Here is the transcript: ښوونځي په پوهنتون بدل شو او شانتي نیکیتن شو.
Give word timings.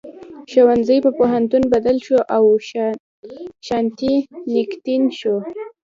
ښوونځي 0.51 0.97
په 1.05 1.09
پوهنتون 1.17 1.63
بدل 1.73 1.97
شو 2.05 2.17
او 2.35 2.43
شانتي 3.67 4.13
نیکیتن 4.53 5.03
شو. 5.19 5.35